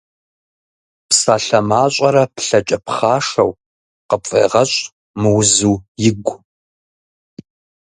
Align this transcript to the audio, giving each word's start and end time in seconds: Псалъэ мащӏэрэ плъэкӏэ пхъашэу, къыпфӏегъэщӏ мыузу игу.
Псалъэ 1.07 1.59
мащӏэрэ 1.69 2.23
плъэкӏэ 2.35 2.77
пхъашэу, 2.85 3.51
къыпфӏегъэщӏ 4.09 4.75
мыузу 5.21 5.75
игу. 6.07 6.35